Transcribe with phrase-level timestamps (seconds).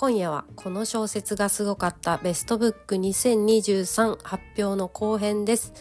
[0.00, 5.74] 今夜はこの小説がすごかったベストブック2023発表の後編です。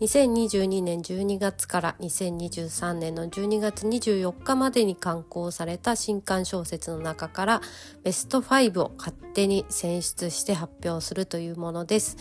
[0.00, 7.60] 2022年12月から2023年の12月24日までに刊行された新刊小説の中から
[8.02, 12.16] ベスト5を勝手に選出して発表するというものです。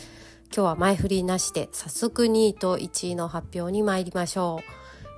[0.56, 4.60] 今日は前振りなしで早速2位と1位の発表に参りましょ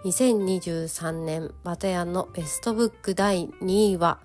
[0.05, 0.08] う。
[0.08, 4.22] 2023年バタヤンのベストブック第2位は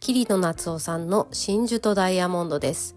[0.00, 2.96] 桐野夏夫さんの真珠とダイヤモンドです。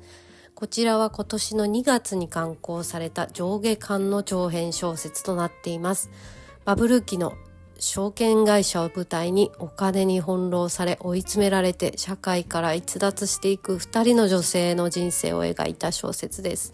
[0.56, 6.10] こちらは今年の2月に刊行された上下巻の長編小説となっています。
[6.64, 7.34] バブル期の
[7.78, 16.72] 証券会社を舞台にお金に翻弄され追い詰められて社会から逸脱していく2人の女性の人生を描いた小説です。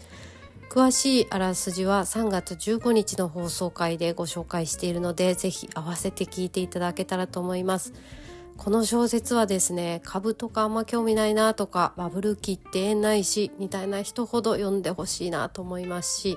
[0.70, 7.92] 詳しいあらすじは3月15日の放送回でご紹介しているのでぜひ合わせて聞いていただけたらと思います。
[8.60, 16.36] この小説はですね株とかあんま興味ないなとかバブル期って縁ないしみたいな人ほど読んでほしいなと思いますし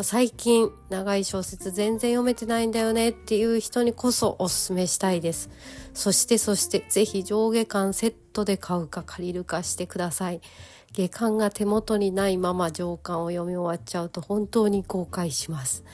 [0.00, 5.48] 最近長い小説全然読めてないんだよねっていう人にこそおすすめしたいです。
[5.94, 10.40] そしてそしてぜひ上下巻セットで買うか借りるかしてください。
[10.92, 15.84] 下巻が手元にないまま上巻を読み終わっちゃうと本当に後悔します。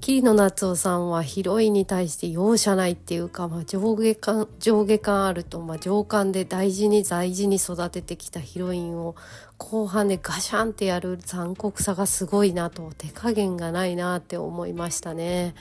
[0.00, 9.14] 桐野夏夫さんはヒロインに対して容赦ないっていうか、まあ、上下感上下感あると、まあ、上巻で大事に大事に育ててきたヒロインを
[9.58, 15.54] 後半でガシャンってやる残酷さがすごいなと手加減がないなって思いましたね。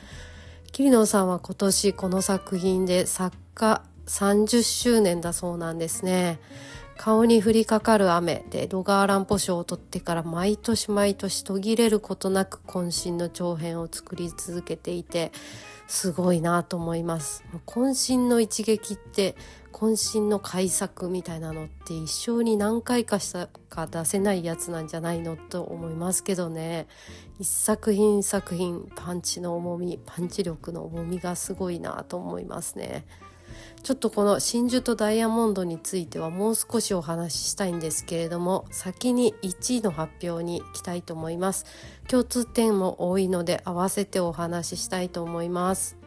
[0.72, 6.40] 桐野さんは今年この作品で作家30周年だそうなんですね。
[7.00, 15.32] 顔に降りかかる雨でロガーランポ賞を取ってから毎年毎年途切れることなく渾身の長編を作り続けていて
[15.88, 19.38] すごいなと思います渾身の一撃って
[19.72, 26.86] 渾身の改作みたいなのって一生に何回かしたか出せないやつなんじゃないのと思いますけどね
[27.40, 33.06] 一作品作品パンチの重みパンチ力の重みがすごいなと思いますね。
[33.82, 41.66] ちょっとこの真珠とダイヤモンドについてはもう少しお話ししたいんですけれども先に1位の発表に行きたいと思います。
[42.08, 45.98] 共通点も多いので合わせてお話ししたいと思います。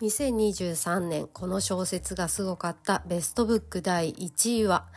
[0.00, 3.02] 2023年この小説がすごかった。
[3.06, 4.86] ベストブック第1位は「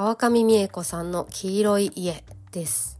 [0.00, 2.98] 川上美恵子さんの黄色い家です。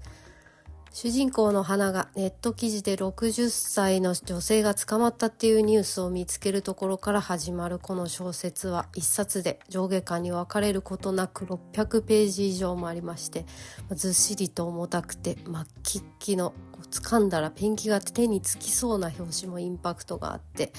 [0.92, 13.46] 主人公の花がネット記事で60歳の女性が捕まったっていうニュースを見つけるところから始まるこの小説は一冊で上下巻に分かれることなく600ページ以上もありまして
[13.92, 16.52] ずっしりと重たくて末期っきの
[16.90, 20.74] 掴んだらペンキが手につきそうな表紙もインパクトがあって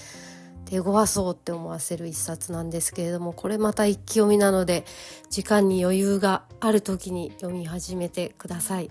[0.71, 4.85] 手強そうって思わせる一冊なんですけれどもこれまた一気読みなので
[5.29, 8.89] 時間に余裕がある時に読み始めてください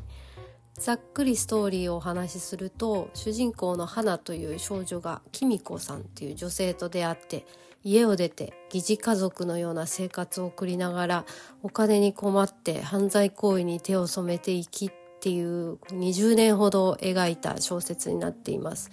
[0.75, 7.47] ざっくりストーリーをお話しすると主人公の花という少女がキミコさんっていう女性と出会って
[7.83, 11.25] 家を出て疑似家族のような生活を送りながら
[11.63, 14.91] お金に困って犯罪行為に手を染めていきっ
[15.21, 18.91] ていう20年ほど描いた小説になっています。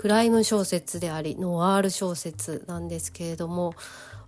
[0.00, 3.74] クライム小説でありノワール小説なんですけれども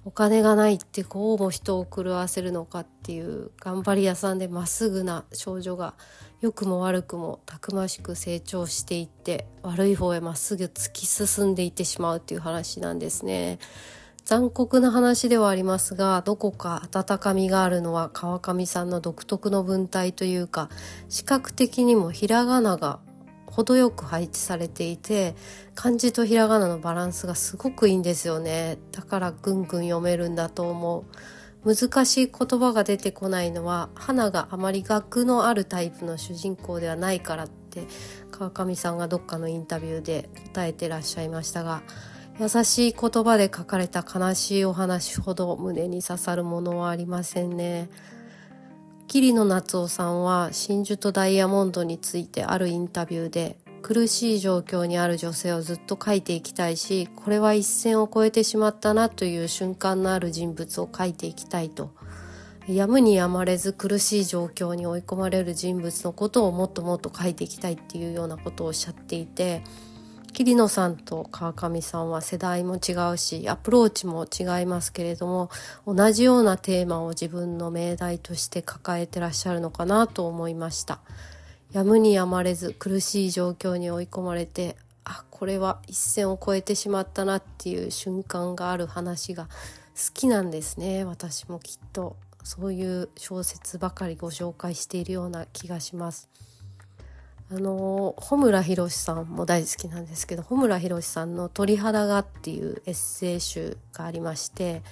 [0.05, 5.95] お金がないってこうも人を狂わせるのかっていう頑張り屋さんでまっすぐな少女が
[6.42, 13.59] 良くも悪くもたくましく成長していって悪い方へまっすぐ突き進んでいってしまうっていう話なんですね。
[14.27, 20.68] 残酷な話ではありますがどこか温かみがあるのは川上さんの独特の文体というか
[21.09, 23.01] 視覚的にもひらがなが
[23.53, 25.34] 程よく配置されていて
[25.75, 31.04] 漢字とひらがなのバランスがすごくいいんですよねだからぐんぐん読めるんだと思
[31.65, 37.87] う難しい言葉が出てこないのは花があまり学のあるタイプの主人公ではないからって
[38.31, 41.83] 川上さんがどっかのインタビューで答えてらっしゃいましたが
[42.41, 47.91] 優しい言葉で書かれた悲しいお話ほど胸に刺さるものはありませんね。
[49.12, 61.92] 桐野夏夫さんは真珠とダイヤモンドについてあるインタビューで苦しい状況にある女性をずっと描いていきたいしこれは一線を越えてしまったなという瞬間のある人物を描いていきたいと。
[62.66, 69.62] やむにやまれず苦しい状況に追い込まれる人物のことをもっともっと描いていきたいっていうようなことをおっしゃっていて
[70.32, 75.50] 桐野さんと川上さんは世代も違うしアプローチも違いますけれども
[75.86, 81.00] 同じようなテーマを自分の命題として抱えてらっしゃるのかなと思いました。
[81.72, 89.50] やむにやまれず苦しい状況に追い込まれてあこれは一線を越えてしまったなっていう瞬間がある話が好
[90.14, 91.04] きなんですね。
[91.04, 96.28] 私もきっとそういう小説ばかりご紹介しているような気がします。
[97.54, 104.83] あの穂村弘さんも大好きなんですけど穂村弘さんの「鳥肌が」っていうエッセイ集がありまして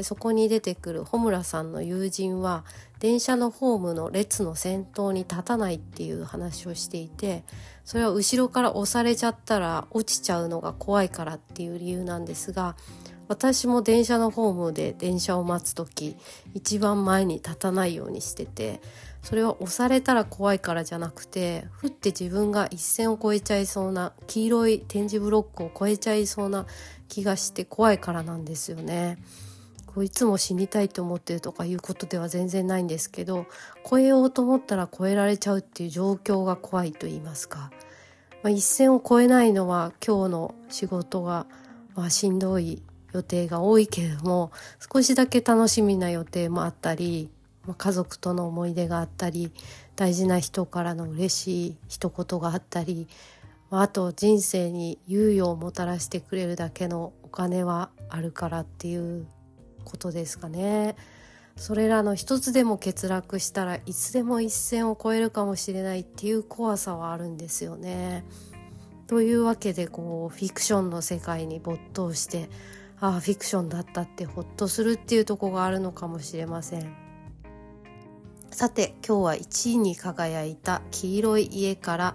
[0.00, 2.64] そこに出てくる穂村さんの友人は
[3.00, 7.44] 電車のホームの列の先頭に立たないっていう話をしていて
[7.84, 12.76] それは後ろから押されちゃったら落ちちゃうのが怖いからっていう理由なんですが
[13.28, 16.16] 私も電車のホームで電車を待つ時
[16.54, 18.80] 一番前に立たないようにしてて
[19.26, 26.64] それは押されたら怖いからじゃなくてふって自分が一線を越えちゃいそうな黄色い点字ブロックを越えちゃいそうな
[27.08, 29.18] 気がして怖いからなんですよね。
[29.84, 33.46] こういつも死にたいと思ってるとかいうことでは全然ないんですけど
[33.84, 37.72] 越えようと思ったら越えられちゃうっていう状況が怖いと言いますか、
[38.44, 41.46] まあ、一線を越えないのは今日の仕事が、
[41.96, 42.80] まあ、しんどい
[43.12, 44.52] 予定が多いけれども
[44.92, 47.30] 少しだけ楽しみな予定もあったり
[47.74, 49.52] 家族との思い出があったり
[49.96, 53.08] 大事な人からの嬉しい一言があったり
[53.70, 59.26] あと人生に猶予をもたらしてくれるだけのお金はあるからっていう
[59.84, 60.96] ことですかね。
[61.56, 68.24] それらの一つでも欠落したらいつでも一線を越えるかもしれないっていう怖さはあるんですよね。
[69.06, 72.50] というわけでこうフィクションの世界に没頭して
[73.00, 77.05] ああフィクションだったってほっとするっていうとこがあるのかもしれません
[78.50, 82.14] さて今日は1位に輝いた黄色い家から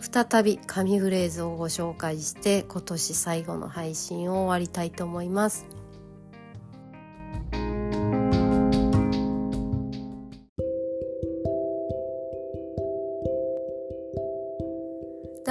[0.00, 5.81] 再び紙フレーズをご紹介して今年最後の配信を終わりたいと思います。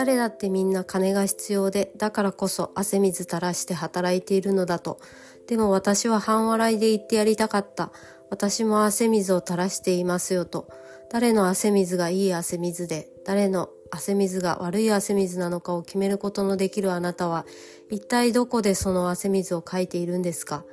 [0.01, 4.99] 誰だってみんな金が必要で、だからこそ汗水垂らして働いているのだと。
[5.45, 7.91] でも私は半笑いで言ってやりたかった。
[8.31, 10.67] 私も汗水を垂らしていますよと。
[11.11, 17.45] 誰の汗水がいい汗水で、誰の汗水が悪い汗水なのかを決めることのできるあなたは、
[17.91, 20.65] 一体どこでその汗水をかいているんですか？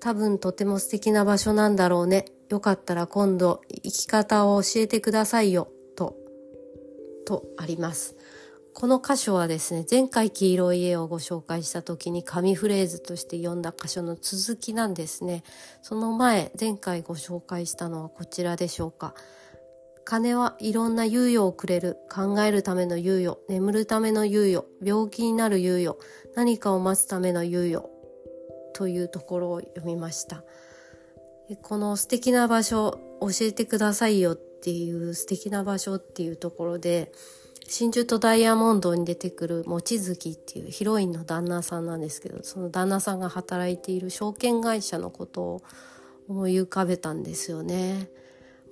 [0.00, 2.24] 多分とても素敵な場所なんだろうね。
[2.48, 5.68] よかったら今度生き方を教えてくださいよ。
[5.94, 6.16] と、
[7.24, 8.16] とあります。
[8.74, 15.42] この箇所はですね前回黄色い絵をご紹介した時に紙フレーズとして読んだ箇所の続きなんですね。
[15.82, 19.14] その前前回ご紹介したのはこちらでしょうか。
[20.04, 25.98] 金はいろんな猶予をくれる考えるための猶予眠るための猶予病気になる猶予
[26.34, 27.88] 何かを待つための猶予
[28.74, 30.42] というところを読みました。
[31.62, 37.12] この素敵な場所教えてくださいよっていう素敵な場所っていうところで
[37.72, 45.62] 真珠とダイヤモンドに出てくる望月っていうヒロインの旦那さんなんですけどその旦那さんが働いている証券会社のことを
[46.28, 48.10] 思い浮かべたんですよね。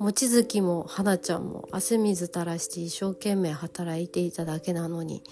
[0.00, 5.22] 望月も花ちゃんも汗水垂らして一生懸命働いていただけなのに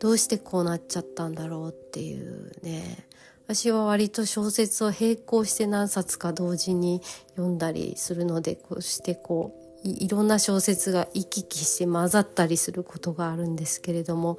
[0.00, 3.06] どうしてこうなっちゃったんだろうっていうね
[3.44, 7.02] 私は割と小説を並行して何冊か同時に
[7.36, 14.38] 読んだりするのでこうしてこういろんな小説が行き来して混ざったりすることがあるんですけれども、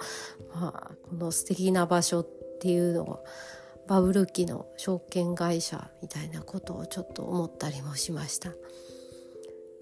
[0.53, 2.27] まあ、この素敵な場所っ
[2.61, 3.19] ていうのは
[3.87, 8.51] バブル期の証券会社みたいなことをちょっと思ったりもしました。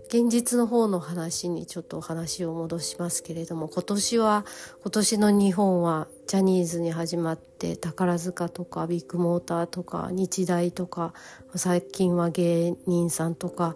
[0.08, 4.46] 現実の方の話にちょっとお話を戻しますけれども今年は
[4.82, 11.14] 今年の日本はジャニーズに始まって宝塚とかビッグモーターとか日大とか
[11.56, 13.76] 最近は芸人さんとか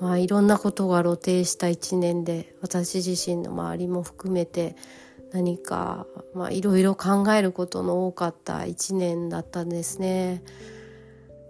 [0.00, 4.74] まあ、いろんなことが露呈した一年で私自身の周りも含めて
[5.32, 10.42] 何か、まあ、いろいろ考えることの多かった一年だったんですね。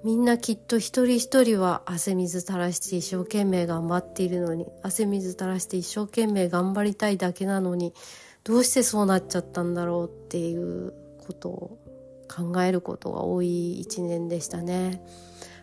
[0.02, 7.92] みんなきっと一人一人は汗水垂らして一生懸命頑張っているのに汗水垂らして一生懸命頑張りたいだけなのに
[8.42, 11.78] どうしてそうなっちゃったんだろうっていうことを
[12.34, 15.02] 考えることが多い一年でしたね。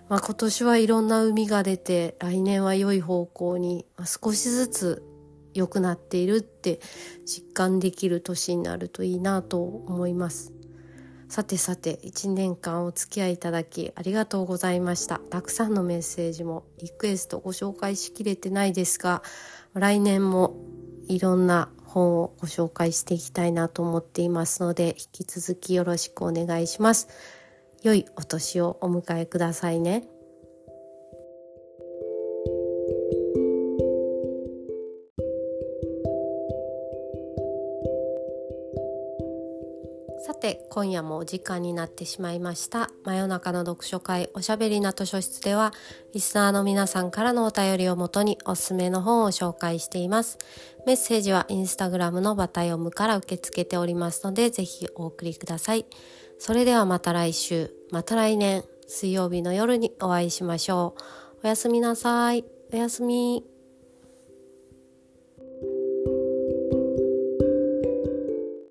[0.10, 5.04] まあ、今年はいろんな海が出て来年は良い方向に少しずつ
[5.54, 6.80] 良くなっているって
[7.26, 10.54] 実感できる年になるといいなと思います。
[11.30, 15.20] さてさて1年間お付き合いいただきありがとうございました。
[15.30, 19.24] たくさんのメッセージもリクエストご紹介しきれてないですが
[19.74, 20.56] 来年も
[21.10, 27.10] いろんな本をご紹介していきたいなと思っていますので引き続きよろしくお願いします。
[27.84, 30.04] 良いお年をお迎えくださいね。
[40.28, 42.90] さて今夜もお時間になってしまいました。
[43.06, 45.74] 真夜中の読書会おしゃべりな図書室では
[46.14, 50.38] リスナーの皆さんからのお便りをもとにおすすめの本を紹介しています。
[50.86, 55.86] メッセージはインスタグラムのバタ読むから受け付けておりますのでぜひお送りください。
[56.40, 57.72] それではまた来週。
[57.92, 58.64] また来年。
[58.90, 60.96] 水曜日の夜にお会いしましょ
[61.44, 61.46] う。
[61.46, 62.46] おやすみなさい。
[62.72, 63.57] おやすみ。